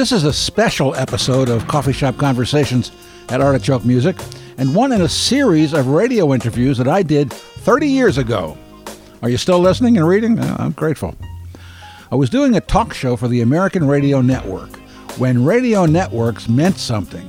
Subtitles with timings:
[0.00, 2.90] This is a special episode of Coffee Shop Conversations
[3.28, 4.16] at Artichoke Music,
[4.56, 8.56] and one in a series of radio interviews that I did 30 years ago.
[9.20, 10.38] Are you still listening and reading?
[10.38, 11.14] Uh, I'm grateful.
[12.10, 14.74] I was doing a talk show for the American Radio Network
[15.18, 17.28] when radio networks meant something.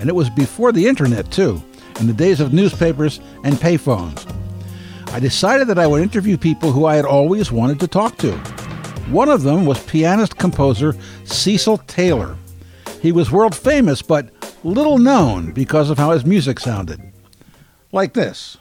[0.00, 1.62] And it was before the internet, too,
[2.00, 4.26] in the days of newspapers and payphones.
[5.12, 8.57] I decided that I would interview people who I had always wanted to talk to.
[9.10, 10.94] One of them was pianist composer
[11.24, 12.36] Cecil Taylor.
[13.00, 14.28] He was world famous, but
[14.62, 17.00] little known because of how his music sounded.
[17.90, 18.58] Like this.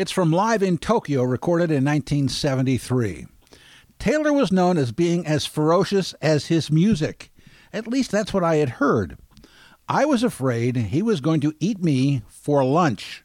[0.00, 3.26] It's from Live in Tokyo, recorded in 1973.
[3.98, 7.30] Taylor was known as being as ferocious as his music.
[7.70, 9.18] At least that's what I had heard.
[9.90, 13.24] I was afraid he was going to eat me for lunch.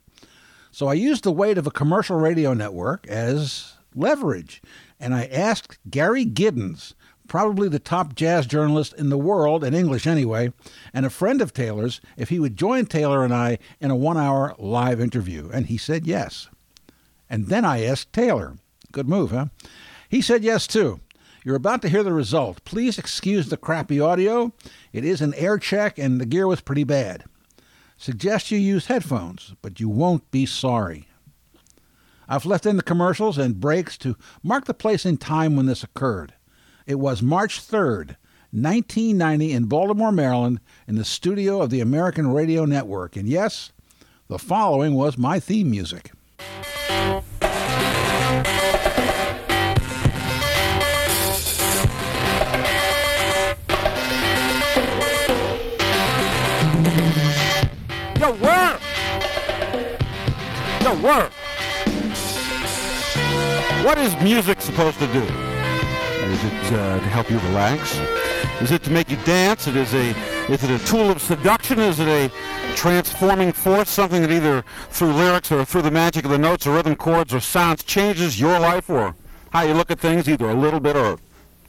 [0.70, 4.62] So I used the weight of a commercial radio network as leverage,
[5.00, 6.94] and I asked Gary Giddins,
[7.30, 10.52] probably the top jazz journalist in the world, in English anyway,
[10.94, 14.18] and a friend of Taylor's, if he would join Taylor and I in a one
[14.18, 15.50] hour live interview.
[15.54, 16.50] And he said yes.
[17.30, 18.56] And then I asked Taylor.
[18.92, 19.48] Good move, huh?
[20.10, 21.00] He said yes, too.
[21.44, 22.64] You're about to hear the result.
[22.66, 24.52] Please excuse the crappy audio.
[24.92, 27.26] It is an air check, and the gear was pretty bad.
[27.98, 31.08] Suggest you use headphones, but you won't be sorry.
[32.28, 35.84] I've left in the commercials and breaks to mark the place in time when this
[35.84, 36.34] occurred.
[36.88, 38.16] It was March 3rd,
[38.52, 43.16] 1990, in Baltimore, Maryland, in the studio of the American Radio Network.
[43.16, 43.72] And yes,
[44.28, 46.12] the following was my theme music.
[58.26, 58.82] Yo, work!
[60.82, 61.32] Yo, work!
[63.86, 65.22] What is music supposed to do?
[65.22, 68.00] Is it uh, to help you relax?
[68.64, 69.68] Is it to make you dance?
[69.68, 70.10] It is a
[70.52, 71.78] is it a tool of seduction?
[71.78, 72.32] Is it a
[72.76, 73.92] transforming force?
[73.92, 77.32] Something that either through lyrics or through the magic of the notes or rhythm chords
[77.32, 79.14] or sounds changes your life or
[79.52, 81.20] how you look at things, either a little bit or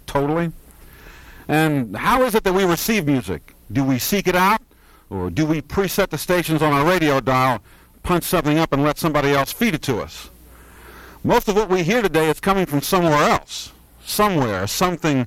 [0.07, 0.51] totally?
[1.49, 3.55] And how is it that we receive music?
[3.71, 4.63] Do we seek it out?
[5.11, 7.63] Or do we preset the stations on our radio dial,
[8.03, 10.31] punch something up, and let somebody else feed it to us?
[11.23, 13.73] Most of what we hear today is coming from somewhere else.
[14.05, 15.27] Somewhere, something,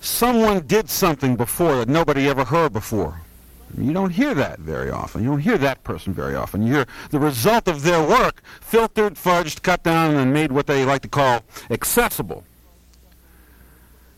[0.00, 3.20] someone did something before that nobody ever heard before.
[3.76, 5.22] You don't hear that very often.
[5.22, 6.62] You don't hear that person very often.
[6.66, 10.84] You hear the result of their work filtered, fudged, cut down, and made what they
[10.84, 12.44] like to call accessible.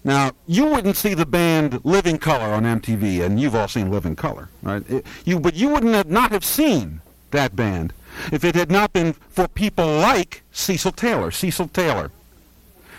[0.05, 4.15] Now, you wouldn't see the band Living Color on MTV, and you've all seen Living
[4.15, 4.83] Color, right?
[4.89, 7.01] It- you, but you wouldn't have not have seen
[7.31, 7.93] that band
[8.31, 11.31] if it had not been for people like Cecil Taylor.
[11.31, 12.11] Cecil Taylor.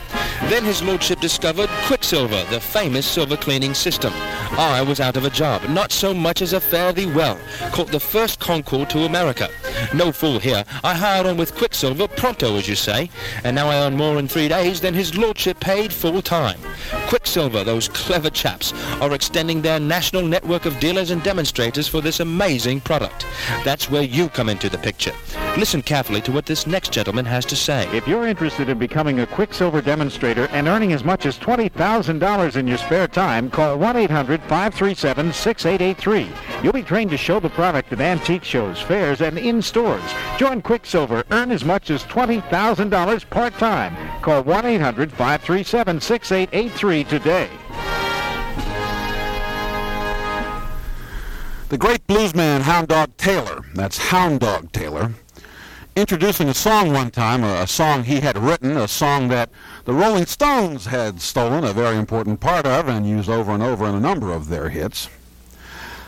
[0.43, 4.13] Then his lordship discovered Quicksilver, the famous silver cleaning system.
[4.57, 7.37] I was out of a job, not so much as a fare thee well.
[7.73, 9.49] Caught the first Concorde to America.
[9.93, 10.63] No fool here.
[10.83, 13.09] I hired on with Quicksilver pronto, as you say,
[13.43, 16.59] and now I earn more in three days than his lordship paid full time.
[17.07, 22.19] Quicksilver, those clever chaps, are extending their national network of dealers and demonstrators for this
[22.19, 23.25] amazing product.
[23.63, 25.13] That's where you come into the picture.
[25.57, 27.87] Listen carefully to what this next gentleman has to say.
[27.95, 32.67] If you're interested in becoming a Quicksilver demonstrator and earning as much as $20,000 in
[32.67, 36.63] your spare time, call 1-800-537-6883.
[36.63, 40.01] You'll be trained to show the product at antique shows, fairs, and in stores.
[40.37, 41.25] Join Quicksilver.
[41.31, 43.95] Earn as much as $20,000 part-time.
[44.21, 47.49] Call 1-800-537-6883 today.
[51.69, 55.11] The great bluesman Hound Dog Taylor, that's Hound Dog Taylor,
[55.97, 59.49] introducing a song one time, a, song he had written, a song that
[59.83, 63.85] the Rolling Stones had stolen a very important part of and used over and over
[63.85, 65.09] in a number of their hits.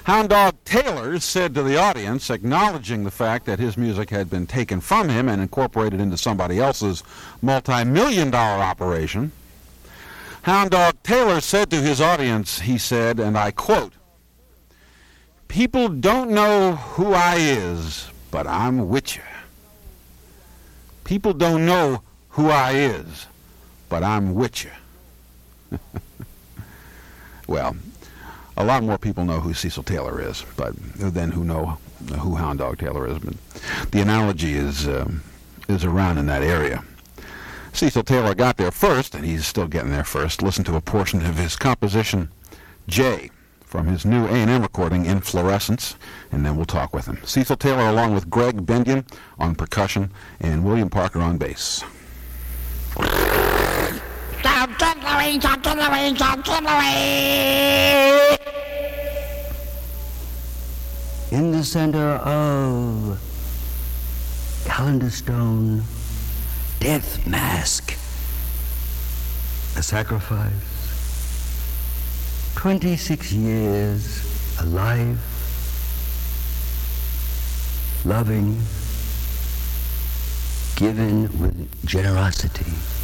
[0.09, 4.47] Hound Dog Taylor said to the audience, acknowledging the fact that his music had been
[4.47, 7.03] taken from him and incorporated into somebody else's
[7.43, 9.31] multi-million dollar operation,
[10.41, 13.93] Hound Dog Taylor said to his audience, he said, and I quote,
[15.47, 19.21] People don't know who I is, but I'm with you.
[21.03, 23.27] People don't know who I is,
[23.89, 24.71] but I'm with you.
[27.47, 27.75] well,
[28.59, 31.77] a lot more people know who Cecil Taylor is, but than who know
[32.19, 33.17] who Hound Dog Taylor is.
[33.17, 33.33] But
[33.91, 35.23] the analogy is um,
[35.67, 36.83] is around in that area.
[37.71, 40.41] Cecil Taylor got there first, and he's still getting there first.
[40.41, 42.29] Listen to a portion of his composition,
[42.87, 43.29] Jay
[43.69, 45.95] from his new A&M recording, Inflorescence,
[46.31, 47.19] and then we'll talk with him.
[47.23, 49.05] Cecil Taylor along with Greg Bendian
[49.37, 50.09] on percussion
[50.39, 51.83] and William Parker on bass.
[61.31, 63.19] In the center of
[64.65, 65.83] Calendar Stone,
[66.79, 67.97] Death Mask,
[69.77, 70.53] a sacrifice.
[72.55, 75.19] 26 years alive,
[78.05, 78.57] loving,
[80.77, 82.98] given with generosity.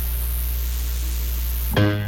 [1.75, 2.05] Cecil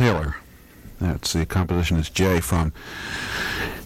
[0.00, 0.36] Taylor.
[0.98, 2.72] That's the composition is Jay from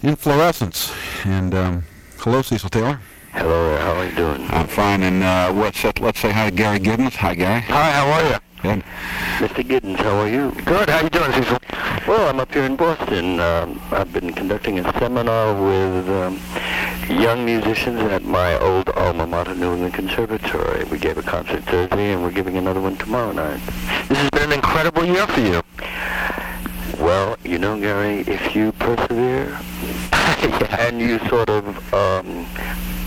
[0.01, 0.93] Inflorescence.
[1.25, 1.83] And um,
[2.19, 3.01] hello, Cecil Taylor.
[3.33, 4.47] Hello, how are you doing?
[4.49, 5.03] I'm fine.
[5.03, 7.15] And uh, let's let's say hi to Gary Giddins.
[7.15, 7.59] Hi, Gary.
[7.63, 8.37] Hi, how are you?
[8.61, 8.83] Good.
[9.39, 9.67] Mr.
[9.67, 10.51] Giddins, how are you?
[10.63, 10.89] Good.
[10.89, 11.57] How you doing, Cecil?
[12.07, 13.41] Well, I'm up here in Boston.
[13.41, 16.39] Um, I've been conducting a seminar with um,
[17.09, 20.85] young musicians at my old alma mater, New England Conservatory.
[20.85, 23.59] We gave a concert Thursday, and we're giving another one tomorrow night.
[24.07, 25.64] This has been an incredible year for you.
[27.05, 29.55] Well, you know, Gary, if you persevere
[30.79, 32.47] and you sort of um,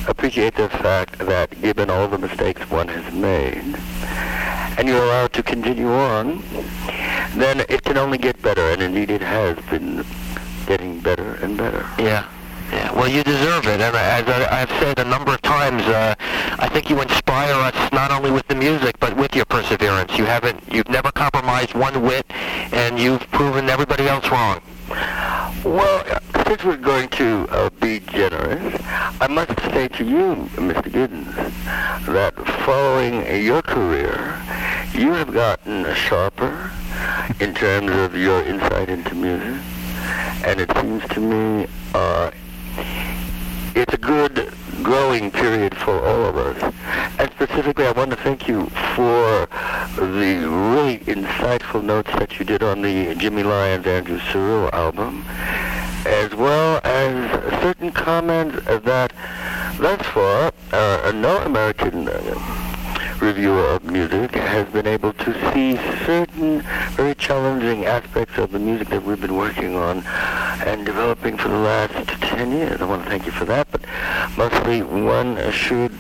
[0.07, 3.75] appreciate the fact that given all the mistakes one has made,
[4.79, 6.45] and you're allowed to continue on,
[7.35, 10.05] then it can only get better, and indeed it has been
[10.67, 11.85] getting better and better.
[11.99, 12.29] Yeah.
[12.71, 16.91] Well, you deserve it, and as I've said a number of times, uh, I think
[16.91, 20.19] you inspire us not only with the music but with your perseverance.
[20.19, 22.27] You haven't, you've never compromised one whit,
[22.73, 24.61] and you've proven everybody else wrong.
[25.65, 26.05] Well,
[26.47, 28.81] since we're going to uh, be generous,
[29.21, 30.91] I must say to you, Mr.
[30.91, 31.35] Giddins,
[32.07, 32.35] that
[32.65, 34.41] following your career,
[34.93, 36.71] you have gotten sharper
[37.41, 39.63] in terms of your insight into music,
[40.45, 42.31] and it seems to me uh,
[43.75, 46.75] it's a good growing period for all of us.
[47.19, 49.49] And specifically, I want to thank you for
[49.97, 55.25] the really insightful notes that you did on the Jimmy Lyons Andrew Cyrille album,
[56.07, 59.13] as well as certain comments that
[59.79, 62.05] thus far uh, no American
[63.21, 66.61] reviewer of music has been able to see certain
[66.93, 70.03] very challenging aspects of the music that we've been working on
[70.67, 72.81] and developing for the last 10 years.
[72.81, 73.83] I want to thank you for that, but
[74.37, 75.93] mostly one should,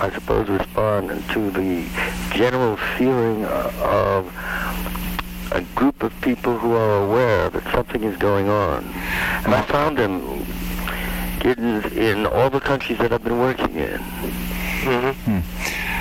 [0.00, 1.86] I suppose, respond to the
[2.34, 4.26] general feeling of
[5.52, 8.84] a group of people who are aware that something is going on.
[9.44, 10.44] And I found them
[11.40, 13.98] Giddins in all the countries that I've been working in.
[14.82, 15.38] Mm-hmm.
[15.38, 15.91] Hmm.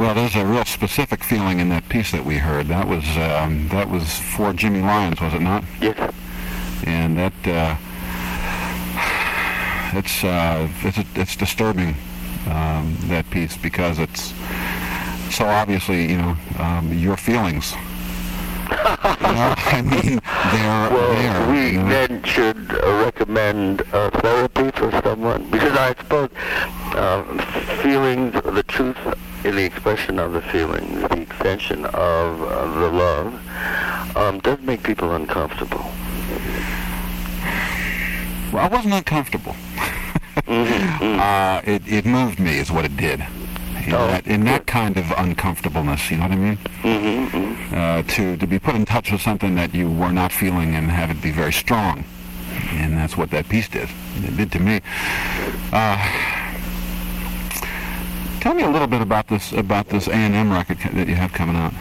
[0.00, 2.68] Well, there's a real specific feeling in that piece that we heard.
[2.68, 5.62] That was um, that was for Jimmy Lyons, was it not?
[5.78, 6.14] Yes.
[6.86, 7.76] And that uh,
[9.92, 11.96] it's uh, it's it's disturbing
[12.46, 14.32] um, that piece because it's
[15.28, 17.72] so obviously you know um, your feelings.
[18.70, 20.18] you know, I mean,
[20.50, 21.52] they're well, there.
[21.52, 21.88] we you know?
[21.90, 26.30] then should uh, recommend uh, therapy for someone because I suppose
[26.94, 27.22] uh,
[27.82, 28.96] feelings, the truth
[29.44, 34.82] in the expression of the feelings, the extension of uh, the love, um, does make
[34.82, 35.90] people uncomfortable.
[38.52, 39.54] Well, I wasn't uncomfortable.
[40.46, 43.20] Mm-hmm, uh, it, it moved me, is what it did.
[43.86, 46.56] In, Oh, that, in that kind of uncomfortableness, you know what I mean?
[46.82, 47.74] Mm-hmm, mm-hmm.
[47.74, 50.90] Uh, to, to be put in touch with something that you were not feeling and
[50.90, 52.04] have it be very strong.
[52.72, 53.88] And that's what that piece did.
[54.16, 54.80] It did to me.
[55.72, 55.96] Uh,
[58.40, 61.56] tell me a little bit about this about this A&M record that you have coming
[61.56, 61.72] out.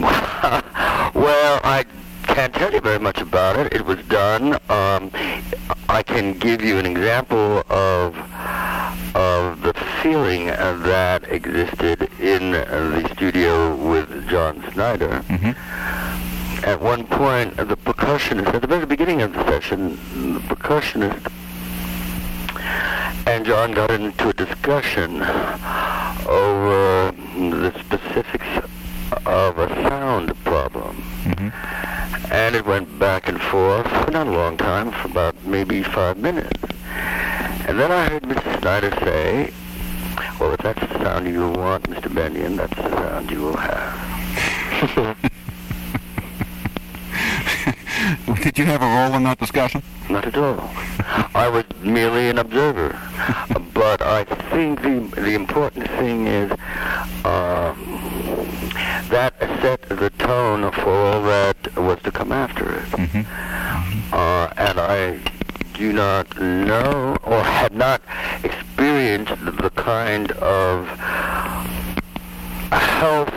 [1.14, 1.84] well, I
[2.24, 3.72] can't tell you very much about it.
[3.74, 4.54] It was done.
[4.70, 5.10] Um,
[5.88, 8.16] I can give you an example of
[9.14, 15.22] of the feeling that existed in the studio with John Snyder.
[15.28, 16.64] Mm-hmm.
[16.64, 19.90] At one point, the percussionist, at the very beginning of the session,
[20.34, 21.30] the percussionist
[23.26, 25.22] and John got into a discussion
[26.26, 28.68] over the specifics
[29.26, 30.96] of a sound problem.
[31.24, 32.32] Mm-hmm.
[32.32, 36.16] And it went back and forth for not a long time, for about maybe five
[36.16, 36.60] minutes.
[37.66, 38.60] And then I heard Mr.
[38.60, 39.52] Snyder say,
[40.40, 42.12] well, if that's the sound you want, Mr.
[42.12, 45.18] Bendian, that's the sound you will have.
[48.42, 49.82] Did you have a role in that discussion?
[50.10, 50.68] Not at all.
[51.42, 52.90] I was merely an observer.
[53.74, 54.22] but I
[54.52, 56.52] think the the important thing is
[57.24, 57.74] um,
[59.10, 62.84] that set the tone for all that was to come after it.
[62.90, 64.14] Mm-hmm.
[64.14, 65.18] Uh, and I
[65.74, 68.00] do not know or had not
[68.44, 70.86] experienced the kind of
[72.70, 73.34] health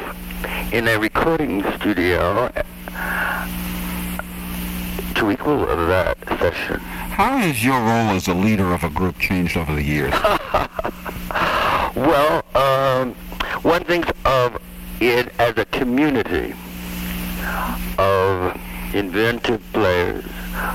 [0.72, 2.52] in a recording studio
[5.16, 6.80] to equal that session.
[7.16, 10.14] How has your role as a leader of a group changed over the years?
[11.96, 13.14] Well, um,
[13.62, 14.62] one thinks of
[15.00, 16.54] it as a community
[17.98, 18.60] of
[18.94, 20.26] inventive players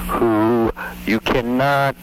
[0.09, 0.73] who
[1.06, 1.94] you cannot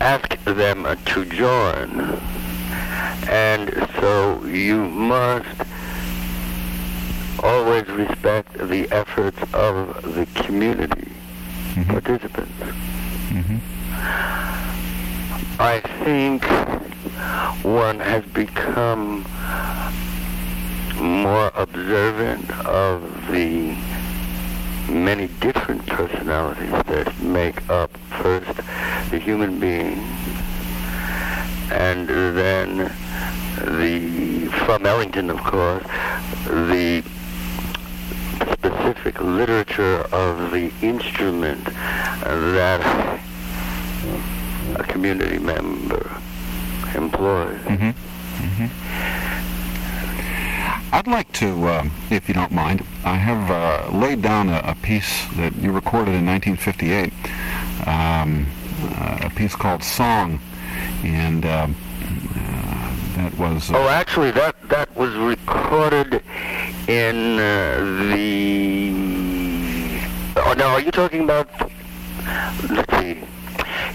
[0.00, 2.20] ask them to join.
[3.28, 5.60] And so you must
[7.42, 11.05] always respect the efforts of the community.
[12.06, 12.52] Participants.
[13.30, 13.58] Mm-hmm.
[15.60, 16.44] I think
[17.64, 19.24] one has become
[21.00, 23.76] more observant of the
[24.88, 27.90] many different personalities that make up
[28.22, 28.56] first
[29.10, 29.98] the human being
[31.72, 32.76] and then
[33.78, 35.82] the from Ellington of course
[36.44, 37.02] the
[38.40, 43.20] specific literature of the instrument that
[44.76, 46.20] a community member
[46.94, 47.60] employs.
[47.60, 47.90] Mm-hmm.
[47.90, 48.66] Mm-hmm.
[50.92, 54.74] I'd like to, uh, if you don't mind, I have uh, laid down a, a,
[54.76, 57.12] piece that you recorded in 1958,
[57.86, 58.46] um,
[58.82, 60.40] uh, a piece called "Song,"
[61.02, 61.68] and uh,
[63.16, 63.70] that was.
[63.72, 66.22] oh, actually, that that was recorded
[66.86, 67.78] in uh,
[68.12, 68.92] the.
[70.38, 71.48] Oh, now, are you talking about?
[72.68, 73.22] Let's see.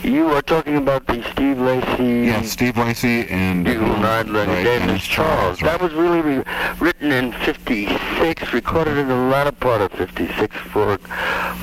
[0.03, 2.27] You are talking about the Steve Lacy.
[2.27, 5.59] Yeah, Steve Lacy and Buell Neidlinger and Dennis Charles.
[5.59, 5.71] Charles right.
[5.71, 6.43] That was really re-
[6.79, 10.97] written in '56, recorded in the latter part of '56 for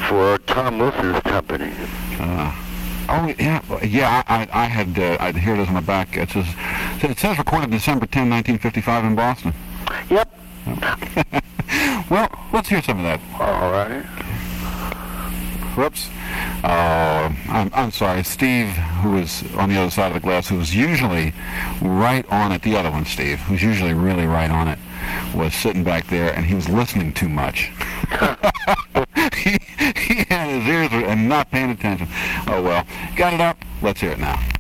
[0.09, 1.73] for Tom Wilson's company.
[2.21, 2.55] Uh,
[3.09, 4.23] oh yeah, yeah.
[4.27, 6.17] I I had uh, I here it is on the back.
[6.17, 6.47] It says
[7.03, 9.55] it says recorded December 10, 1955 in Boston.
[10.11, 10.35] Yep.
[12.11, 13.21] well, let's hear some of that.
[13.41, 14.05] All right.
[15.77, 16.11] Whoops.
[16.65, 18.25] Uh, I'm, I'm sorry.
[18.25, 21.33] Steve, who was on the other side of the glass, who was usually
[21.81, 24.79] right on it, the other one, Steve, who's usually really right on it,
[25.35, 27.71] was sitting back there and he was listening too much.
[30.69, 32.09] ears and not paying attention.
[32.47, 32.85] Oh well.
[33.17, 33.57] Got it up?
[33.83, 34.58] Let's hear it now.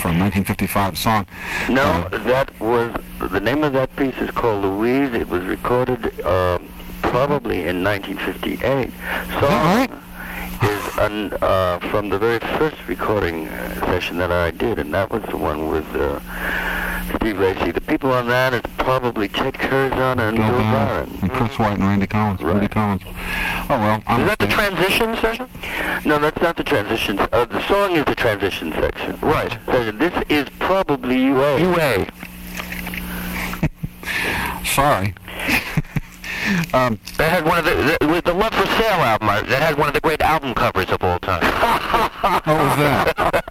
[0.00, 1.26] From 1955 song.
[1.68, 2.94] No, uh, that was
[3.30, 5.12] the name of that piece is called Louise.
[5.14, 6.58] It was recorded uh,
[7.02, 8.90] probably in 1958.
[9.40, 9.90] So right?
[10.62, 13.46] is an, uh, from the very first recording
[13.80, 16.20] session that I did, and that was the one with uh,
[17.16, 17.70] Steve Lacy.
[17.70, 21.18] The people on that is probably Ted Curson and Bill Barron.
[21.22, 22.40] And Chris White and Randy Collins.
[22.42, 22.52] Right.
[22.52, 23.02] Randy Collins.
[23.06, 24.02] Oh well.
[24.06, 25.48] I'm Is that the transition session?
[26.04, 27.18] No, that's not the transition.
[27.18, 29.18] Uh, the song is the transition section.
[29.22, 29.58] Right.
[29.66, 31.60] So this is probably UA.
[31.60, 32.04] UA.
[34.64, 35.14] Sorry.
[36.74, 39.28] um, That had one of the, the with the Love for Sale album.
[39.30, 41.42] uh, That had one of the great album covers of all time.
[42.20, 43.44] what was that?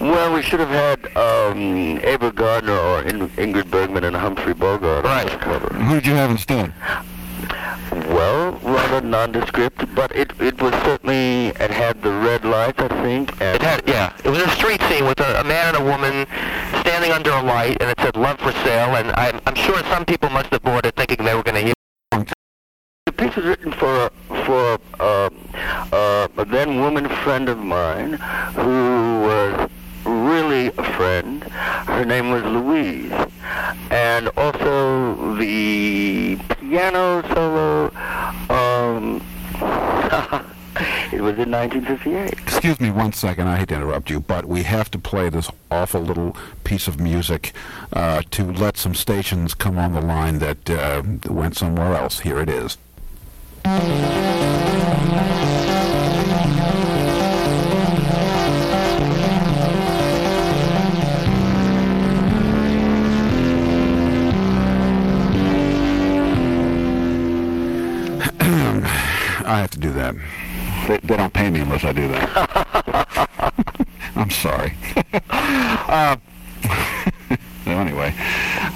[0.00, 5.04] Well, we should have had um, Ava Gardner or In- Ingrid Bergman and Humphrey Bogart
[5.04, 5.72] on the cover.
[5.74, 6.72] Who did you have instead?
[7.92, 13.32] Well, rather nondescript, but it it was certainly it had the red lights, I think.
[13.40, 14.14] It had, yeah.
[14.24, 16.26] It was a street scene with a, a man and a woman
[16.80, 20.04] standing under a light, and it said "Love for Sale." And I'm, I'm sure some
[20.04, 21.74] people must have bought it thinking they were going to hear.
[23.06, 24.10] The piece was written for
[24.46, 25.30] for uh,
[25.92, 28.14] uh, a then woman friend of mine
[28.54, 29.70] who was
[30.04, 31.42] really a friend.
[31.44, 33.12] Her name was Louise,
[33.90, 37.90] and also the piano solo.
[38.48, 39.22] Um,
[41.12, 42.32] It was in 1958.
[42.32, 43.48] Excuse me one second.
[43.48, 47.00] I hate to interrupt you, but we have to play this awful little piece of
[47.00, 47.52] music
[47.92, 52.20] uh, to let some stations come on the line that uh, went somewhere else.
[52.20, 52.78] Here it is.
[69.50, 70.14] I have to do that.
[70.86, 73.28] They, they don't pay me unless I do that.
[74.14, 74.74] I'm sorry.
[75.30, 76.16] uh,
[77.64, 78.14] so anyway,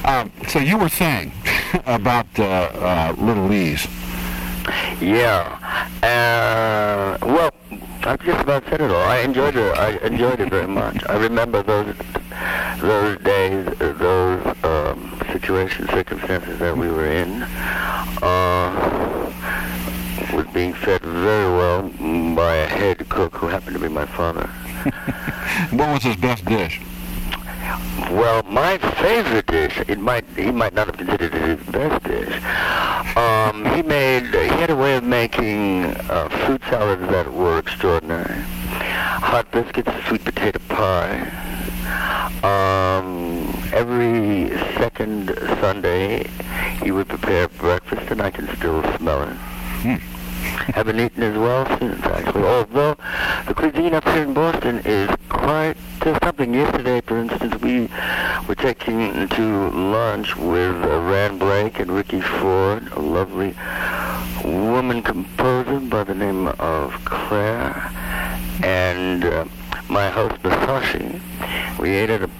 [0.05, 1.31] um, so you were saying
[1.87, 3.87] about uh, uh, Little Ease.
[5.01, 5.61] Yeah.
[6.03, 7.55] Uh, well,
[8.03, 8.97] I just about said it all.
[8.97, 9.79] I enjoyed it.
[9.79, 11.05] I enjoyed it very much.
[11.09, 11.95] I remember those
[12.81, 17.45] those days, uh, those um, situations, circumstances that we were in.
[18.23, 19.24] Uh,
[20.35, 21.83] was being fed very well
[22.35, 24.47] by a head cook who happened to be my father.
[25.71, 26.81] what was his best dish?
[28.11, 32.35] Well, my favorite dish, it might he might not have considered it his best dish.
[33.17, 38.41] Um, he made he had a way of making uh, fruit salads that were extraordinary.
[39.23, 41.31] Hot biscuits, sweet potato pie.
[42.43, 46.29] Um, every second Sunday,
[46.83, 49.35] he would prepare breakfast, and I can still smell it.
[49.85, 50.14] Hmm.
[50.75, 52.45] Haven't eaten as well since, actually.
[52.45, 52.97] Although
[53.47, 55.77] the cuisine up here in Boston is quite
[56.23, 56.53] something.
[56.53, 57.89] Yesterday, for instance, we
[58.47, 63.55] were taking to lunch with uh, Ran Blake and Ricky Ford, a lovely
[64.45, 67.91] woman composer by the name of Claire,
[68.63, 69.45] and uh,
[69.89, 71.21] my host Masashi.
[71.79, 72.31] We ate at a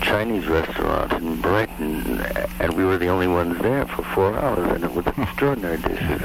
[0.00, 2.20] Chinese restaurant in Brighton,
[2.60, 6.22] and we were the only ones there for four hours, and it was extraordinary dishes.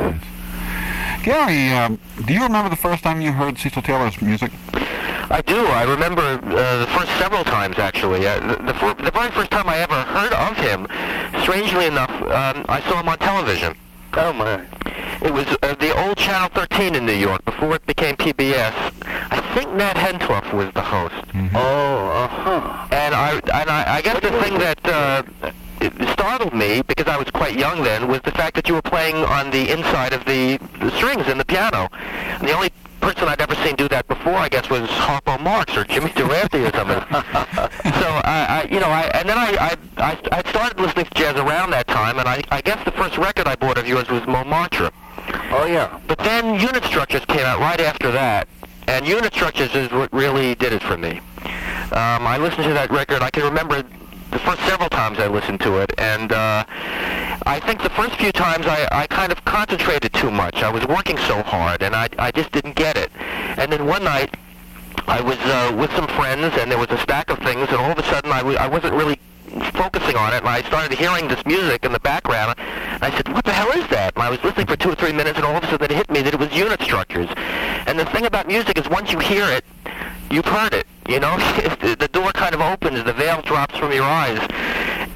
[1.23, 4.51] Gary, um, do you remember the first time you heard Cecil Taylor's music?
[4.73, 5.55] I do.
[5.55, 8.27] I remember uh, the first several times, actually.
[8.27, 10.86] Uh, the, the, fir- the very first time I ever heard of him,
[11.43, 13.73] strangely enough, um, I saw him on television.
[14.15, 14.65] Oh, my.
[15.21, 18.73] It was uh, the old Channel 13 in New York before it became PBS.
[19.31, 21.15] I think Nat Hentoff was the host.
[21.55, 22.88] Oh, uh-huh.
[22.91, 24.72] And I and I, I guess the thing that it
[26.13, 29.15] startled me because I was quite young then was the fact that you were playing
[29.15, 31.89] on the inside of the, the strings in the piano.
[31.93, 35.75] And the only person I'd ever seen do that before, I guess, was Harpo Marx
[35.75, 36.99] or Jimmy Durante or something.
[37.99, 41.12] so I, I, you know, I and then I, I I I started listening to
[41.13, 44.08] jazz around that time, and I I guess the first record I bought of yours
[44.10, 44.91] was Montmartre.
[45.51, 45.99] Oh, yeah.
[46.08, 48.47] But then Unit Structures came out right after that,
[48.88, 51.19] and Unit Structures is what really did it for me.
[51.91, 53.21] Um, I listened to that record.
[53.21, 53.84] I can remember
[54.34, 56.65] the first several times I listened to it, and uh,
[57.46, 60.63] I think the first few times I, I kind of concentrated too much.
[60.63, 63.12] I was working so hard, and I, I just didn't get it.
[63.58, 64.36] And then one night,
[65.08, 67.91] I was uh, with some friends, and there was a stack of things, and all
[67.91, 69.19] of a sudden I w- I wasn't really
[69.74, 72.56] focusing on it, and I started hearing this music in the background.
[72.58, 74.15] And I said, what the hell is that?
[74.15, 75.96] And I was listening for two or three minutes, and all of a sudden it
[75.96, 77.30] hit me that it was unit structures.
[77.86, 79.63] And the thing about music is once you hear it,
[80.32, 80.88] you've heard it.
[81.08, 81.38] You know,
[82.00, 84.39] the door kind of opens, the veil drops from your eyes.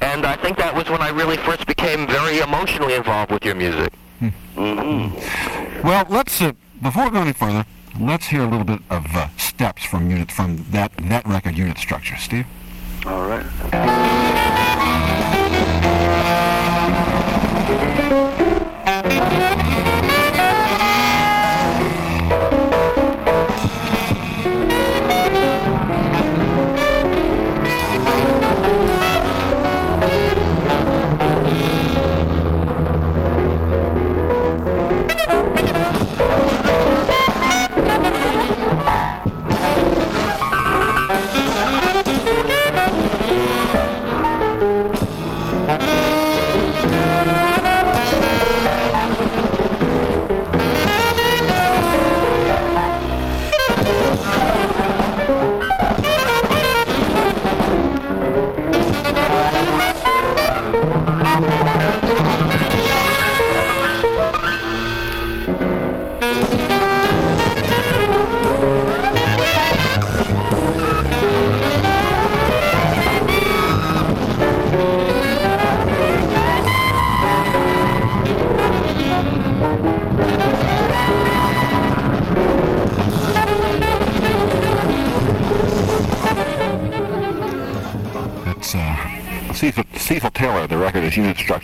[0.00, 3.54] And I think that was when I really first became very emotionally involved with your
[3.54, 3.92] music.
[4.20, 5.86] Mm-hmm.
[5.86, 7.64] Well, let's uh, before we go any further,
[8.00, 11.78] let's hear a little bit of uh, steps from unit from that that record unit
[11.78, 12.16] structure.
[12.16, 12.46] Steve.
[13.06, 13.46] All right.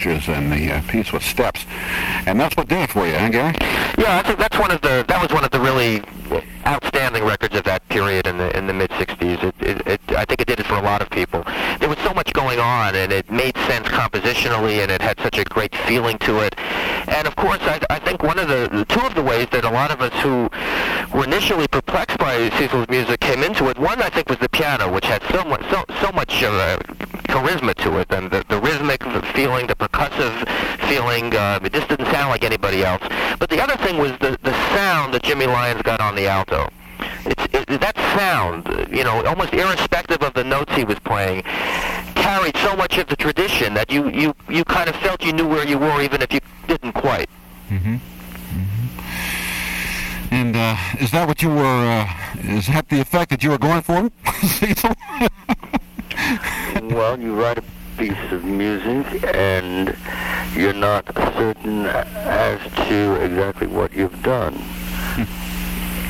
[0.06, 1.64] and the uh, piece was steps,
[2.26, 3.54] and that's what did it for you, huh, Gary?
[3.98, 6.02] Yeah, I think that's one of the that was one of the really
[6.66, 9.42] outstanding records of that period in the in the mid '60s.
[9.42, 11.42] It, it, it, I think it did it for a lot of people.
[11.80, 15.38] There was so much going on, and it made sense compositionally, and it had such
[15.38, 16.53] a great feeling to it.
[17.14, 19.70] And of course, I, I think one of the two of the ways that a
[19.70, 20.50] lot of us who
[21.16, 23.78] were initially perplexed by Cecil's music came into it.
[23.78, 26.76] One, I think, was the piano, which had so much so so much uh,
[27.28, 30.34] charisma to it, and the, the rhythmic feeling, the percussive
[30.88, 31.32] feeling.
[31.34, 33.02] Uh, it just didn't sound like anybody else.
[33.38, 36.68] But the other thing was the the sound that Jimmy Lyons got on the alto.
[37.24, 41.42] It's, it, that sound, you know, almost irrespective of the notes he was playing,
[42.14, 45.46] carried so much of the tradition that you, you, you kind of felt you knew
[45.46, 47.28] where you were even if you didn't quite.
[47.70, 47.94] Mm-hmm.
[47.94, 48.84] Mm-hmm.
[50.34, 52.08] And uh, is that what you were, uh,
[52.56, 54.10] is that the effect that you were going for,
[54.42, 54.94] Cecil?
[56.90, 57.64] well, you write a
[57.96, 59.96] piece of music and
[60.56, 61.04] you're not
[61.36, 64.54] certain as to exactly what you've done.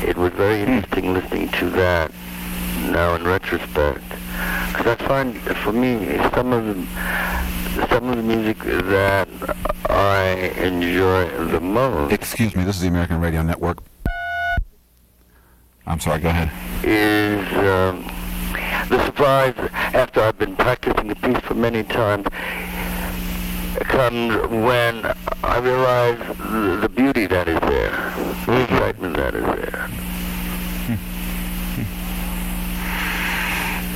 [0.05, 2.11] It was very interesting listening to that
[2.91, 4.03] now in retrospect.
[4.69, 9.27] Because I find, for me, some of the some of the music that
[9.89, 12.13] I enjoy the most.
[12.13, 13.79] Excuse me, this is the American Radio Network.
[15.87, 16.51] I'm sorry, go ahead.
[16.83, 18.03] Is um,
[18.89, 22.27] the surprise after I've been practicing the piece for many times
[23.83, 25.05] comes when
[25.43, 28.13] I realize the, the beauty that is there,
[28.45, 29.89] the excitement that is there.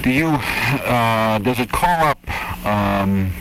[0.04, 3.34] Do you, uh, does it call up um,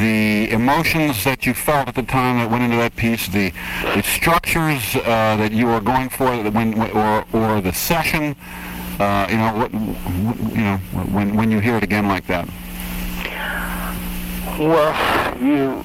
[0.00, 3.52] the emotions that you felt at the time that went into that piece, the,
[3.94, 8.34] the structures uh, that you were going for, when, or, or the session,
[8.98, 10.76] uh, you know, what, you know,
[11.12, 12.48] when, when you hear it again like that?
[14.58, 15.82] Well, you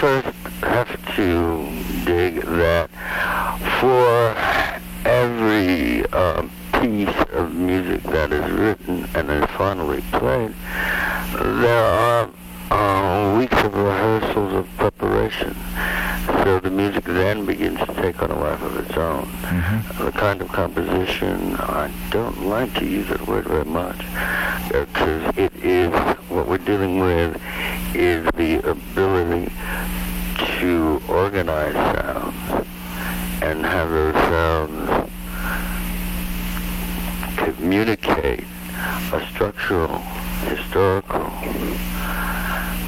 [0.00, 1.68] first have to
[2.06, 2.88] dig that
[3.78, 4.34] for
[5.06, 10.54] every um, piece of music that is written and is finally played,
[11.34, 12.30] there are
[12.70, 14.68] uh, weeks of rehearsals of
[15.18, 19.24] So the music then begins to take on a life of its own.
[19.24, 20.04] Mm-hmm.
[20.04, 23.98] The kind of composition, I don't like to use that word very much,
[24.68, 25.90] because it is,
[26.28, 27.34] what we're dealing with
[27.96, 29.50] is the ability
[30.60, 32.68] to organize sounds
[33.42, 35.10] and have those sounds
[37.38, 38.44] communicate
[39.12, 39.98] a structural,
[40.46, 41.28] historical,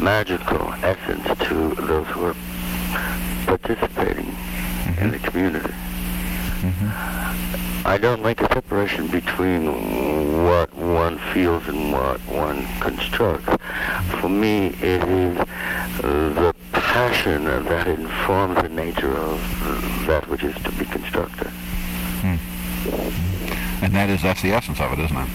[0.00, 2.36] magical essence to those who are
[3.46, 5.02] participating mm-hmm.
[5.02, 5.74] in the community.
[6.60, 7.86] Mm-hmm.
[7.86, 13.56] I don't like a separation between what one feels and what one constructs.
[14.20, 15.36] For me, it is
[16.02, 19.40] the passion that informs the nature of
[20.06, 21.48] that which is to be constructed.
[22.20, 22.38] Mm.
[23.82, 25.28] And that is, that's the essence of it, isn't it?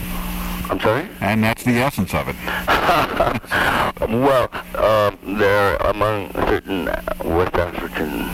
[0.70, 1.08] I'm sorry?
[1.22, 2.36] And that's the essence of it.
[4.10, 6.86] well, um, there among certain
[7.24, 8.30] West African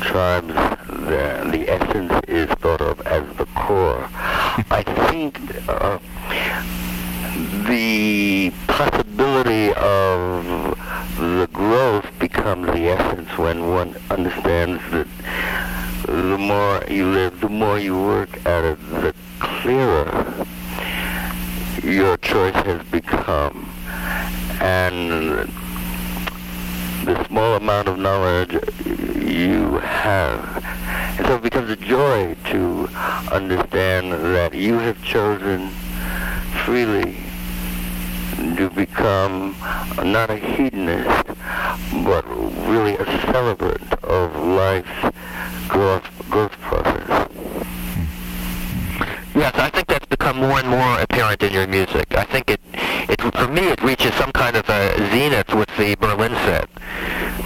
[0.00, 0.54] tribes,
[0.88, 4.08] the, the essence is thought of as the core.
[4.14, 5.98] I think uh,
[7.68, 10.78] the possibility of
[11.18, 15.08] the growth becomes the essence when one understands that
[16.06, 20.46] the more you live, the more you work at it, the clearer
[21.82, 23.68] your choice has become.
[24.60, 25.48] And
[27.04, 28.52] the small amount of knowledge
[28.84, 30.64] you have.
[31.18, 32.88] And so it becomes a joy to
[33.30, 35.70] understand that you have chosen
[36.64, 37.16] freely
[38.56, 39.54] to become
[40.02, 41.26] not a hedonist,
[42.04, 42.24] but
[42.66, 45.16] really a celebrant of life's
[45.68, 47.26] growth, growth process.
[49.36, 52.16] Yes, I think that's become more and more apparent in your music.
[52.16, 55.94] I think it, it for me, it reaches some kind of a zenith with the
[55.96, 56.68] Berlin set.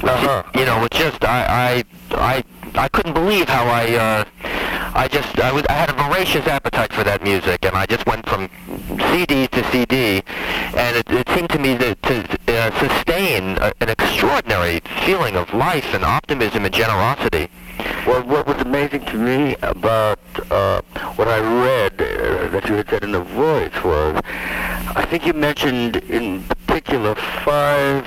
[0.02, 0.42] Uh-huh.
[0.54, 2.44] You know, it just I I I
[2.76, 4.24] I couldn't believe how I uh,
[4.94, 8.04] I just I was I had a voracious appetite for that music, and I just
[8.06, 8.50] went from
[9.12, 10.22] CD to CD,
[10.76, 15.54] and it, it seemed to me that to uh, sustain a, an extraordinary feeling of
[15.54, 17.48] life and optimism and generosity.
[18.06, 20.18] Well, what was amazing to me about
[20.50, 20.82] uh,
[21.16, 25.32] what I read uh, that you had said in the voice was, I think you
[25.32, 28.04] mentioned in particular five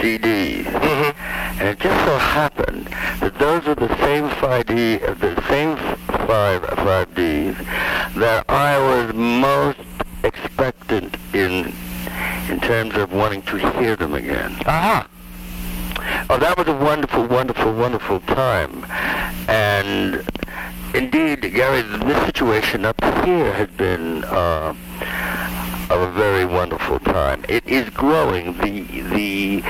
[0.00, 1.60] CDs, mm-hmm.
[1.60, 2.86] and it just so happened
[3.20, 5.76] that those are the same five D, uh, the same
[6.26, 7.56] five five Ds
[8.16, 9.78] that I was most
[10.24, 11.72] expectant in
[12.48, 14.52] in terms of wanting to hear them again.
[14.66, 15.04] Uh-huh.
[16.30, 18.84] Oh, that was a wonderful, wonderful, wonderful time.
[19.48, 20.24] And
[20.94, 24.74] indeed, Gary, this situation up here has been uh,
[26.00, 27.44] a very wonderful time.
[27.48, 28.56] It is growing.
[28.58, 29.60] The the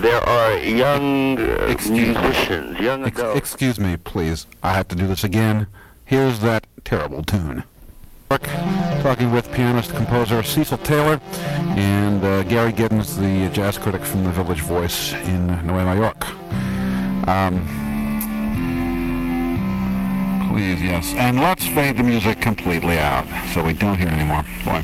[0.00, 3.38] there are young uh, musicians, young Ex- adults.
[3.38, 4.46] excuse me, please.
[4.62, 5.66] I have to do this again.
[6.04, 7.64] Here's that terrible tune.
[8.28, 11.20] Talking with pianist composer Cecil Taylor
[11.76, 16.26] and uh, Gary Giddins, the jazz critic from the Village Voice in Nueva York.
[17.28, 17.66] Um,
[20.56, 21.12] please, yes.
[21.16, 24.42] And let's fade the music completely out so we don't hear anymore.
[24.64, 24.82] Boy,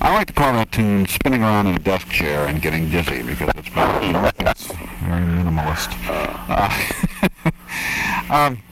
[0.00, 3.22] I like to call that tune spinning around in a desk chair and getting dizzy
[3.22, 4.66] because it's, it's
[5.02, 5.92] very minimalist.
[6.08, 6.70] Uh,
[8.34, 8.62] um,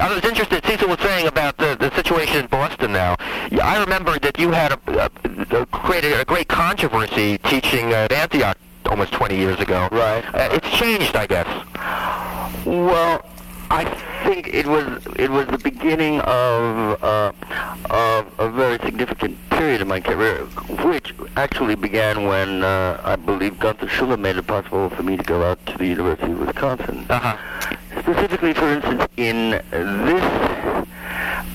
[0.00, 0.64] I was interested.
[0.64, 3.16] Cecil was saying about the, the situation in Boston now.
[3.60, 8.56] I remember that you had a, a, a created a great controversy teaching at Antioch
[8.86, 9.88] almost 20 years ago.
[9.90, 10.24] Right.
[10.32, 11.48] Uh, it's changed, I guess.
[12.64, 13.28] Well,
[13.68, 17.32] I think it was it was the beginning of uh,
[17.90, 20.44] of a very significant period in my career,
[20.84, 25.22] which actually began when uh, I believe Gunther Schuller made it possible for me to
[25.22, 27.06] go out to the University of Wisconsin.
[27.10, 27.36] Uh-huh.
[28.00, 30.86] Specifically, for instance, in this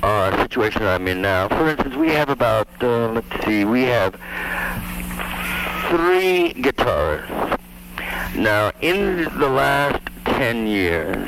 [0.03, 4.13] uh, situation I'm in now, for instance, we have about uh, let's see, we have
[5.89, 7.59] three guitarists.
[8.35, 11.27] Now, in the last 10 years,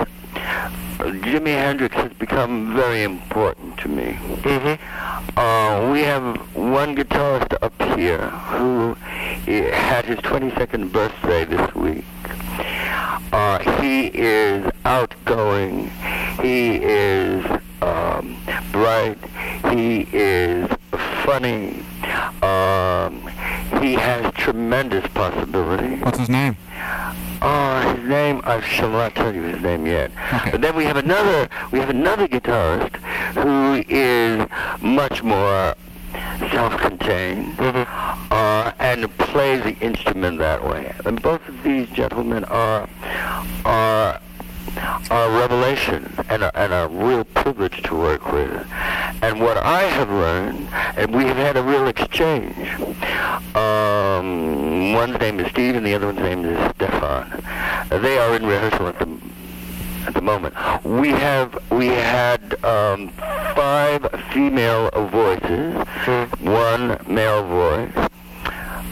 [1.01, 4.13] Jimi Hendrix has become very important to me.
[4.43, 5.39] Mm-hmm.
[5.39, 8.95] Uh, we have one guitarist up here who
[9.47, 12.05] eh, had his 22nd birthday this week.
[13.33, 15.89] Uh, he is outgoing.
[16.41, 17.45] He is
[17.81, 18.37] um,
[18.71, 19.17] bright.
[19.71, 20.69] He is
[21.25, 21.83] funny.
[22.43, 23.27] Um,
[23.81, 25.95] he has tremendous possibility.
[25.95, 26.57] what's his name?
[27.41, 30.11] Oh, his name I shall not tell you his name yet.
[30.33, 30.51] Okay.
[30.51, 32.95] But then we have another we have another guitarist
[33.33, 34.47] who is
[34.81, 35.75] much more
[36.51, 40.93] self-contained uh, and plays the instrument that way.
[41.05, 42.87] And both of these gentlemen are
[43.65, 44.19] are
[45.09, 48.67] are revelation and a, and a real privilege to work with.
[49.21, 52.55] And what I have learned, and we have had a real exchange.
[53.55, 57.43] Um, one's name is Steve, and the other one's name is Stefan.
[57.89, 59.19] They are in rehearsal at the
[60.07, 60.55] at the moment.
[60.83, 63.09] We have we had um,
[63.55, 65.75] five female voices,
[66.39, 68.09] one male voice,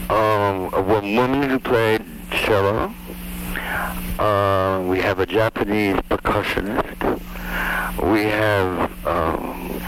[0.09, 2.93] um, a one woman who played cello.
[4.17, 7.21] Uh, we have a Japanese percussionist.
[8.11, 9.81] We have um,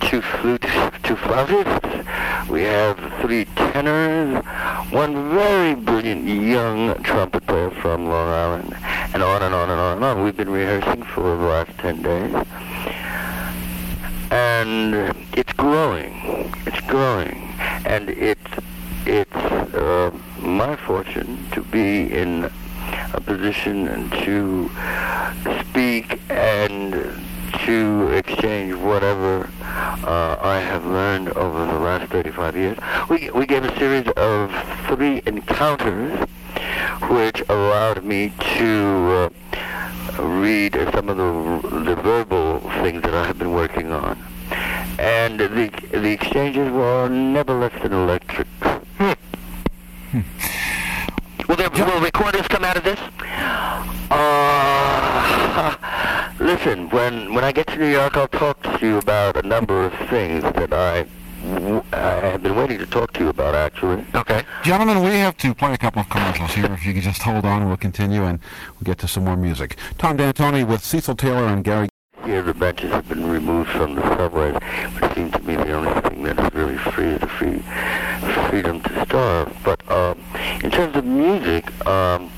[0.00, 0.66] two flutes,
[1.02, 2.48] two flautists.
[2.48, 4.44] We have three tenors.
[4.90, 8.76] One very brilliant young trumpet player from Long Island,
[9.14, 10.24] and on and on and on and on.
[10.24, 12.34] We've been rehearsing for the last ten days,
[14.30, 16.50] and it's growing.
[16.66, 17.52] It's growing,
[17.84, 18.40] and it's
[19.04, 19.36] it's
[19.74, 22.50] uh, my fortune to be in
[23.14, 24.70] a position to
[25.60, 26.92] speak and
[27.64, 32.78] to exchange whatever uh, I have learned over the last 35 years.
[33.08, 34.50] We, we gave a series of
[34.86, 36.26] three encounters
[37.10, 39.30] which allowed me to
[40.18, 44.18] uh, read some of the, the verbal things that I have been working on.
[44.98, 48.48] And the, the exchanges were never less than electric.
[51.48, 53.00] Will there will recordings come out of this?
[54.10, 55.74] Uh,
[56.38, 59.86] listen, when when I get to New York, I'll talk to you about a number
[59.86, 61.06] of things that I
[61.92, 64.04] I have been waiting to talk to you about, actually.
[64.14, 64.42] Okay.
[64.62, 66.66] Gentlemen, we have to play a couple of commercials here.
[66.66, 68.40] If you could just hold on, we'll continue and
[68.74, 69.78] we'll get to some more music.
[69.96, 71.88] Tom D'Antoni with Cecil Taylor and Gary.
[72.28, 76.00] Here, the benches have been removed from the subways, which seems to me the only
[76.02, 77.62] thing that is really free is the free
[78.50, 79.56] freedom to starve.
[79.64, 80.22] But um,
[80.62, 82.30] in terms of music, um,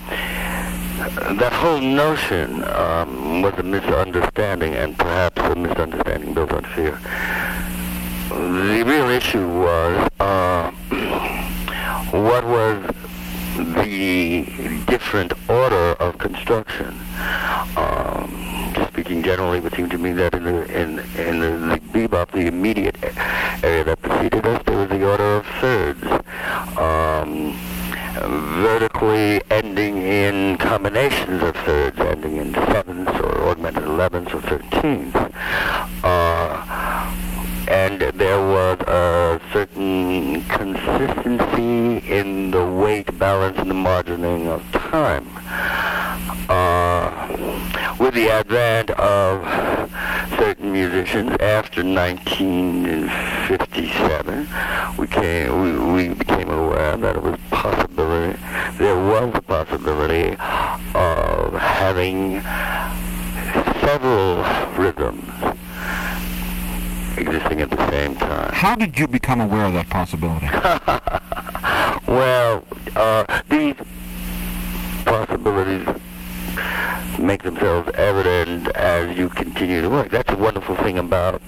[1.40, 7.00] that whole notion um, was a misunderstanding, and perhaps a misunderstanding built on fear.
[8.28, 10.70] The real issue was uh,
[12.12, 12.94] what was
[13.56, 14.44] the
[14.86, 16.96] different order of construction.
[17.76, 21.80] Um, speaking generally, it would seem to me that in the in in the, the
[21.92, 22.96] bebop, the immediate
[23.62, 26.02] area that preceded us, there was the order of thirds.
[26.78, 27.56] Um,
[28.20, 35.32] vertically ending in combinations of thirds, ending in sevenths or augmented elevenths or thirteenths.
[36.02, 37.29] Uh,
[37.70, 45.24] and there was a certain consistency in the weight balance and the margining of time.
[46.50, 47.28] Uh,
[48.00, 49.46] with the advent of
[50.36, 54.48] certain musicians after 1957,
[54.98, 58.36] we came we, we became aware that it was possibility
[58.78, 60.36] there was a possibility
[60.94, 62.42] of having
[63.80, 64.42] several
[64.76, 65.59] rhythms
[67.20, 68.52] existing at the same time.
[68.52, 70.46] How did you become aware of that possibility?
[72.06, 72.64] well,
[72.96, 73.74] uh, these
[75.04, 75.86] possibilities
[77.18, 80.10] make themselves evident as you continue to work.
[80.10, 81.40] That's a wonderful thing about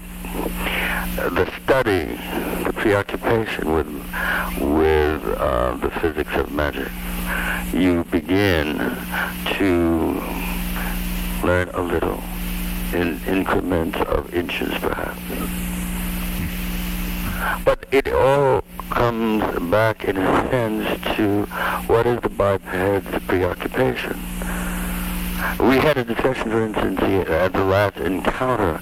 [1.16, 2.18] the study,
[2.64, 3.86] the preoccupation with
[4.60, 6.88] with uh, the physics of magic.
[7.72, 8.78] You begin
[9.58, 10.22] to
[11.42, 12.22] learn a little
[12.95, 15.20] in increments of inches, perhaps.
[17.64, 21.45] But it all comes back, in a sense, to
[21.86, 24.18] what is the biped's preoccupation.
[25.59, 28.80] We had a discussion, for instance, at the last encounter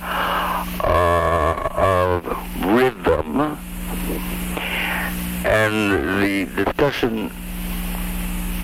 [0.83, 2.25] uh, of
[2.65, 3.59] rhythm,
[5.45, 7.31] and the discussion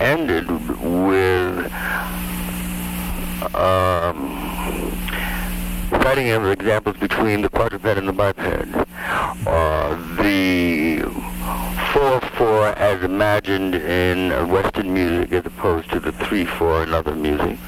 [0.00, 1.72] ended with
[3.54, 4.95] um,
[6.06, 8.38] citing other examples between the quadruped and the biped.
[8.38, 17.12] Uh, the 4-4 as imagined in Western music as opposed to the 3-4 in other
[17.16, 17.58] music.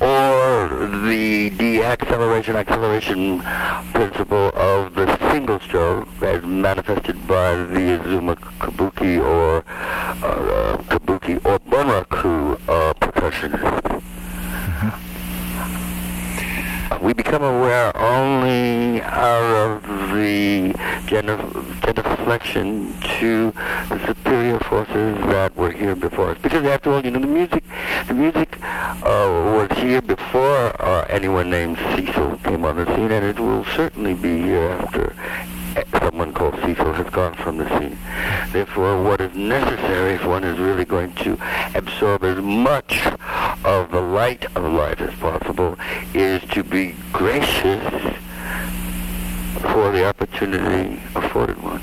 [0.00, 3.40] Or the deacceleration acceleration acceleration
[3.92, 9.58] principle of the single stroke as manifested by the Azuma Kabuki or
[10.26, 14.00] uh, Kabuki or Bunraku uh, percussionist
[16.98, 20.72] we become aware only out of the
[21.06, 23.52] genuflection to
[23.88, 26.38] the superior forces that were here before us.
[26.42, 27.64] Because after all, you know, the music,
[28.06, 33.24] the music uh, was here before uh, anyone named Cecil came on the scene, and
[33.24, 35.14] it will certainly be here after
[36.00, 37.96] someone called Cecil has gone from the scene.
[38.52, 41.38] Therefore, what is necessary if one is really going to
[41.74, 43.02] absorb as much
[43.64, 45.78] of the light of life as possible
[46.14, 48.16] is to be gracious
[49.60, 51.82] for the opportunity afforded one.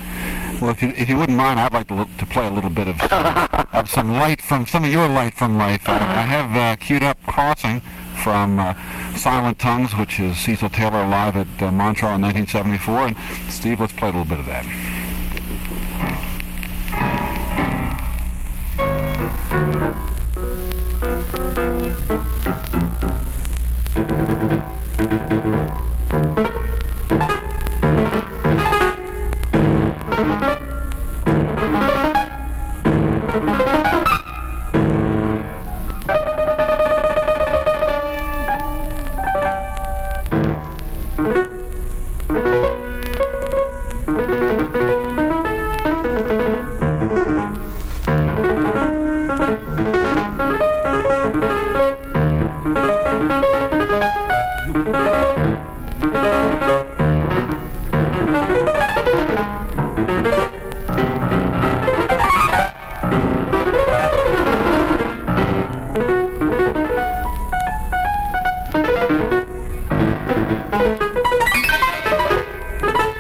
[0.60, 2.88] Well, if you, if you wouldn't mind, I'd like to, to play a little bit
[2.88, 5.88] of some, of some light from some of your light from life.
[5.88, 7.82] I, I have uh, queued up Crossing
[8.24, 8.74] from uh,
[9.16, 13.08] Silent Tongues, which is Cecil Taylor live at uh, Montreux in 1974.
[13.08, 13.16] And
[13.52, 14.66] Steve, let's play a little bit of that.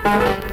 [0.07, 0.46] Cecil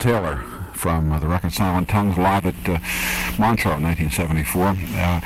[0.00, 0.36] Taylor
[0.72, 2.78] from uh, the record Silent Tongues live at uh,
[3.38, 4.68] Montreux in 1974.
[4.68, 5.20] Uh,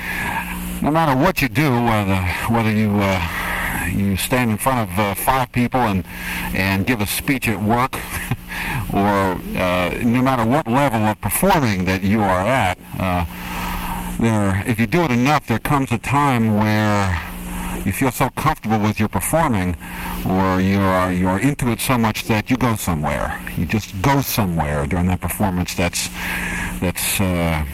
[0.83, 2.17] no matter what you do, whether,
[2.51, 6.05] whether you uh, you stand in front of uh, five people and
[6.55, 7.95] and give a speech at work,
[8.93, 12.77] or uh, no matter what level of performing that you are at,
[14.19, 17.23] there if you do it enough, there comes a time where
[17.85, 19.77] you feel so comfortable with your performing,
[20.25, 23.41] or you're you're into it so much that you go somewhere.
[23.57, 25.75] You just go somewhere during that performance.
[25.75, 26.09] That's
[26.81, 27.65] that's uh,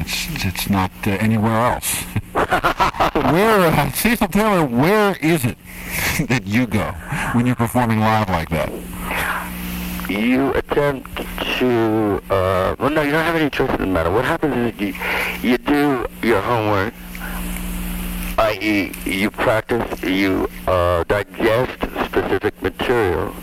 [0.00, 2.02] it's it's not uh, anywhere else.
[2.32, 4.64] where uh, Cecil Taylor?
[4.64, 5.58] Where is it
[6.28, 6.90] that you go
[7.32, 8.72] when you're performing live like that?
[10.08, 11.16] you attempt
[11.58, 14.10] to, uh, well, no, you don't have any choice in the matter.
[14.10, 14.94] What happens is you,
[15.42, 16.92] you do your homework,
[18.38, 23.36] i.e., you practice, you uh, digest specific materials.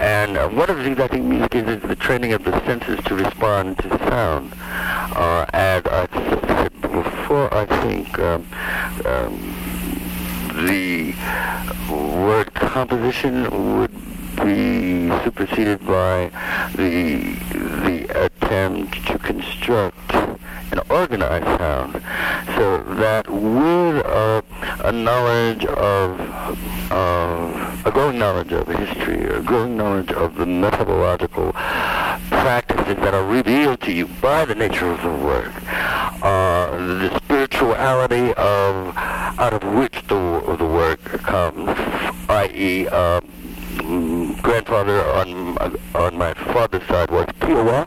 [0.00, 2.58] And uh, one of the things I think music is is the training of the
[2.64, 4.52] senses to respond to sound.
[4.56, 6.06] Uh, and I
[6.46, 8.46] said before, I think um,
[9.04, 9.60] um,
[10.66, 11.14] the
[11.90, 13.92] word composition would
[14.36, 16.30] be superseded by
[16.74, 17.36] the
[17.84, 20.29] the attempt to construct
[20.72, 21.92] an organized sound,
[22.56, 24.42] so that with a,
[24.84, 26.20] a knowledge of
[26.90, 33.24] of a growing knowledge of history, a growing knowledge of the methodological practices that are
[33.24, 35.52] revealed to you by the nature of the work,
[36.22, 38.96] uh, the spirituality of
[39.38, 41.68] out of which the the work comes,
[42.28, 42.86] i.e.
[42.88, 43.20] Uh,
[44.42, 45.58] grandfather on
[45.94, 47.86] on my father's side was Kiowa.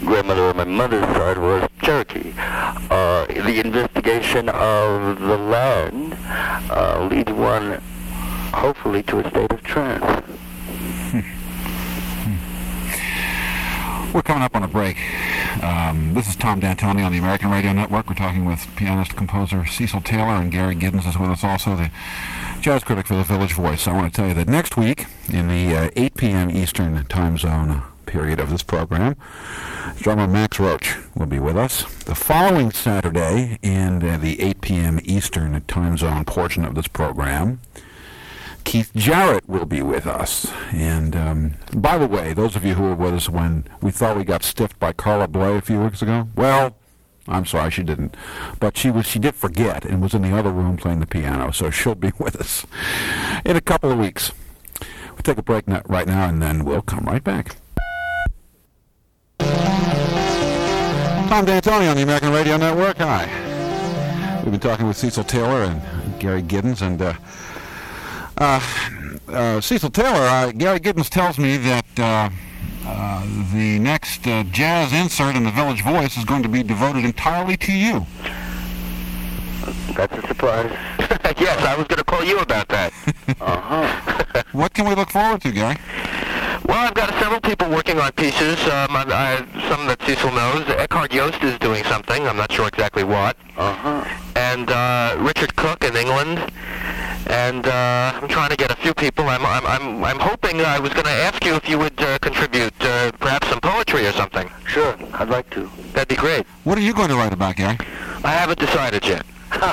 [0.00, 2.32] Grandmother on my mother's side was Cherokee.
[2.36, 6.16] Uh, the investigation of the land
[6.70, 7.80] uh, leads one,
[8.52, 10.04] hopefully, to a state of trance.
[14.12, 14.96] We're coming up on a break.
[15.62, 18.08] Um, this is Tom D'Antoni on the American Radio Network.
[18.08, 21.92] We're talking with pianist composer Cecil Taylor, and Gary Giddins is with us also, the
[22.60, 23.86] jazz critic for the Village Voice.
[23.86, 26.50] I want to tell you that next week, in the uh, 8 p.m.
[26.50, 29.16] Eastern time zone period of this program,
[29.96, 31.84] drummer Max Roach will be with us.
[32.04, 35.00] The following Saturday, in uh, the 8 p.m.
[35.04, 37.60] Eastern time zone portion of this program,
[38.64, 40.52] Keith Jarrett will be with us.
[40.70, 44.18] And um, by the way, those of you who were with us when we thought
[44.18, 46.76] we got stiffed by Carla Bley a few weeks ago, well,
[47.30, 48.16] I'm sorry she didn't,
[48.58, 51.52] but she was she did forget and was in the other room playing the piano,
[51.52, 52.66] so she'll be with us
[53.44, 54.32] in a couple of weeks.
[55.10, 57.56] We'll take a break right now, and then we'll come right back.
[61.28, 62.96] Tom D'Antoni on the American Radio Network.
[62.98, 64.40] Hi.
[64.42, 67.12] We've been talking with Cecil Taylor and Gary Giddins, and uh,
[68.38, 68.60] uh,
[69.28, 72.32] uh, Cecil Taylor, uh, Gary Giddins tells me that
[72.96, 73.22] uh,
[73.54, 77.56] the next uh, jazz insert in the Village Voice is going to be devoted entirely
[77.56, 78.06] to you.
[79.94, 80.70] That's a surprise.
[81.38, 82.92] yes, I was going to call you about that.
[83.40, 84.42] uh-huh.
[84.52, 85.76] what can we look forward to, Gary?
[86.66, 88.58] Well, I've got several people working on pieces.
[88.64, 90.64] Um, I, I, some that Cecil knows.
[90.66, 92.26] Ekkehard Jost is doing something.
[92.26, 93.36] I'm not sure exactly what.
[93.56, 94.04] Uh-huh.
[94.36, 96.52] And uh, Richard Cook in England.
[97.26, 99.28] And uh, I'm trying to get a few people.
[99.28, 102.18] I'm I'm I'm, I'm hoping I was going to ask you if you would uh,
[102.18, 104.50] contribute uh, perhaps some poetry or something.
[104.66, 105.70] Sure, I'd like to.
[105.92, 106.46] That'd be great.
[106.64, 107.78] What are you going to write about, Gary?
[108.24, 109.24] I haven't decided yet.
[109.60, 109.68] By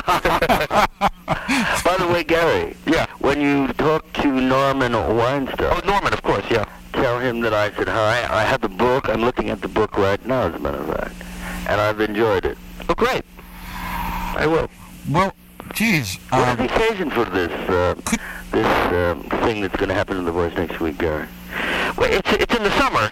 [1.97, 2.75] the way, Gary.
[2.85, 3.07] Yeah.
[3.19, 5.67] When you talk to Norman Weinstein.
[5.71, 6.65] Oh, Norman, of course, yeah.
[7.27, 8.25] Tell him that I said hi.
[8.29, 9.09] I have the book.
[9.09, 11.15] I'm looking at the book right now, as a matter of fact,
[11.67, 12.57] and I've enjoyed it.
[12.87, 13.21] Oh, great.
[13.69, 14.69] I will.
[15.11, 15.33] Well,
[15.73, 16.15] geez.
[16.29, 17.95] What Um, is the occasion for this uh,
[18.51, 21.27] this um, thing that's going to happen in the voice next week, Gary?
[21.97, 23.11] Well, it's it's in the summer,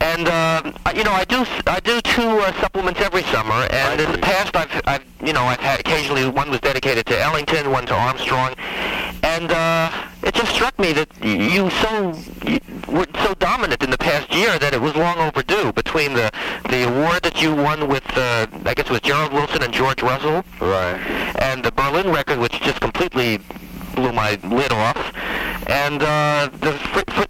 [0.00, 0.62] and uh,
[0.94, 4.18] you know I do I do two uh, supplements every summer, and I in the
[4.18, 7.94] past I've I've you know I've had occasionally one was dedicated to Ellington, one to
[7.94, 8.54] Armstrong,
[9.36, 9.90] and uh,
[10.22, 12.14] it just struck me that you so
[12.48, 12.58] you
[12.88, 16.30] were so dominant in the past year that it was long overdue between the
[16.70, 20.02] the award that you won with uh, I guess it was Gerald Wilson and George
[20.02, 20.98] Russell, Right.
[21.42, 23.38] and the Berlin record, which just completely
[23.94, 24.96] blew my lid off,
[25.68, 26.72] and uh, the,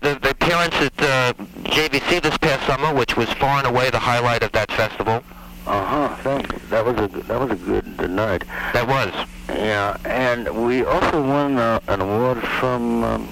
[0.03, 1.33] the the appearance at uh,
[1.75, 5.23] JVC this past summer, which was far and away the highlight of that festival.
[5.67, 6.17] Uh huh.
[6.23, 6.55] Thanks.
[6.71, 8.45] That was a that was a good night.
[8.73, 9.13] That was.
[9.49, 13.29] Yeah, and we also won uh, an award from um,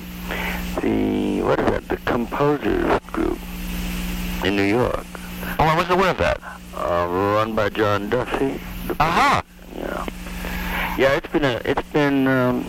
[0.81, 1.89] the what is that?
[1.89, 3.39] The Composers Group
[4.45, 5.07] in New York,
[5.59, 6.41] Oh, I wasn't aware of that.
[6.77, 8.61] uh, run by John Duffy.
[8.99, 9.43] Uh huh.
[9.77, 10.07] Yeah.
[10.99, 12.65] Yeah, it's been a it's been um,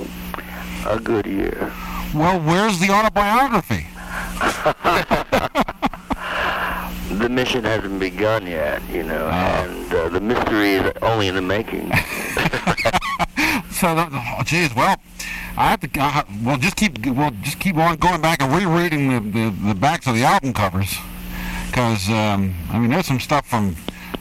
[0.88, 1.72] a good year.
[2.14, 3.88] well, where's the autobiography?
[7.10, 9.64] The mission hasn't begun yet, you know, Ah.
[9.64, 11.92] and uh, the mystery is only in the making.
[13.72, 14.96] So, that, oh, geez, well,
[15.58, 15.90] I have to.
[16.00, 17.06] Uh, well, just keep.
[17.06, 20.54] Well, just keep on going back and rereading the, the, the backs of the album
[20.54, 20.96] covers,
[21.68, 23.76] because um, I mean, there's some stuff from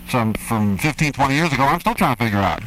[0.09, 1.63] some from 15, 20 years ago.
[1.63, 2.63] I'm still trying to figure out.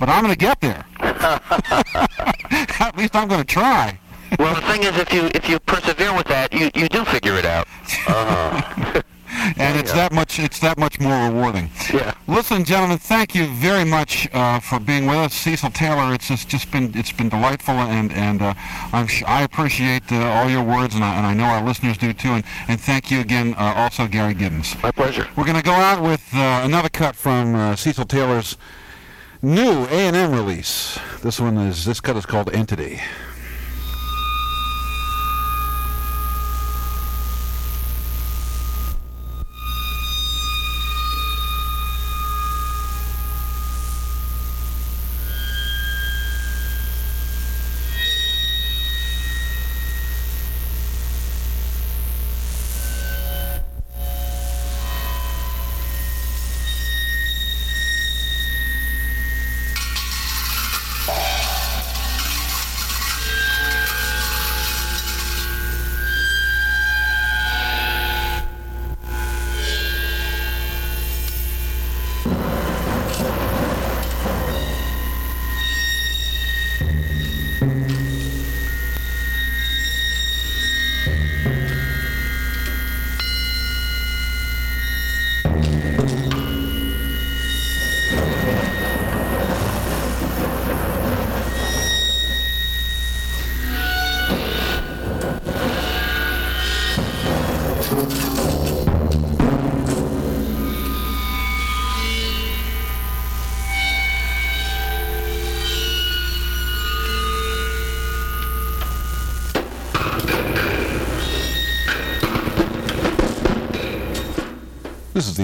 [0.00, 0.84] but I'm going to get there.
[1.00, 3.96] At least I'm going to try.
[4.38, 7.34] Well, the thing is, if you if you persevere with that, you you do figure
[7.34, 7.66] it out.
[8.08, 9.02] Uh-huh.
[9.56, 11.70] and it's that much it's that much more rewarding.
[11.92, 12.14] Yeah.
[12.26, 16.14] Listen, gentlemen, thank you very much uh, for being with us, Cecil Taylor.
[16.14, 18.54] It's just, just been it's been delightful, and and uh,
[18.92, 21.98] I'm sh- I appreciate uh, all your words, and I, and I know our listeners
[21.98, 22.30] do too.
[22.30, 24.80] And, and thank you again, uh, also Gary Giddins.
[24.82, 25.28] My pleasure.
[25.36, 28.56] We're going to go out with uh, another cut from uh, Cecil Taylor's
[29.42, 30.98] new A&M release.
[31.22, 33.00] This one is this cut is called Entity.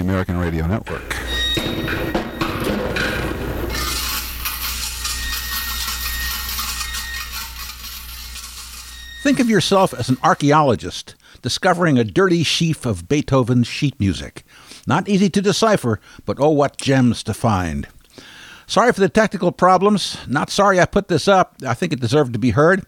[0.01, 1.13] The American Radio Network.
[9.21, 14.43] Think of yourself as an archaeologist discovering a dirty sheaf of Beethoven's sheet music.
[14.87, 17.87] Not easy to decipher, but oh, what gems to find.
[18.65, 20.17] Sorry for the technical problems.
[20.27, 21.55] Not sorry I put this up.
[21.65, 22.85] I think it deserved to be heard.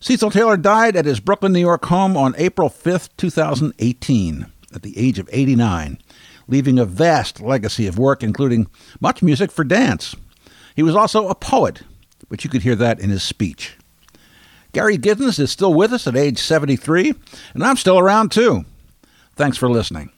[0.00, 4.98] Cecil Taylor died at his Brooklyn, New York home on April 5th, 2018, at the
[4.98, 5.98] age of 89,
[6.46, 8.68] leaving a vast legacy of work, including
[9.00, 10.14] much music for dance.
[10.76, 11.82] He was also a poet,
[12.28, 13.76] but you could hear that in his speech.
[14.72, 17.14] Gary Giddins is still with us at age 73,
[17.54, 18.64] and I'm still around too.
[19.36, 20.10] Thanks for listening.